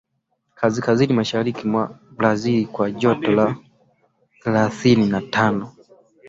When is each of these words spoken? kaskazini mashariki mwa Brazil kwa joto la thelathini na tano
kaskazini 0.59 1.13
mashariki 1.19 1.63
mwa 1.71 1.85
Brazil 2.17 2.67
kwa 2.67 2.91
joto 2.91 3.31
la 3.31 3.55
thelathini 4.43 5.05
na 5.07 5.21
tano 5.21 5.63